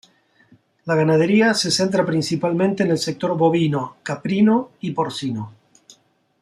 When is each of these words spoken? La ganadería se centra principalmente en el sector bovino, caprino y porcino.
La 0.85 0.95
ganadería 0.95 1.53
se 1.53 1.69
centra 1.69 2.03
principalmente 2.03 2.81
en 2.81 2.89
el 2.89 2.97
sector 2.97 3.37
bovino, 3.37 3.97
caprino 4.01 4.71
y 4.79 4.93
porcino. 4.93 5.53